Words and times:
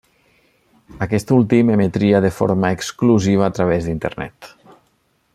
Aquest 1.05 1.33
últim 1.35 1.69
emetria 1.73 2.21
de 2.25 2.31
forma 2.39 2.71
exclusiva 2.77 3.45
a 3.49 3.53
través 3.59 3.89
d'Internet. 3.91 4.49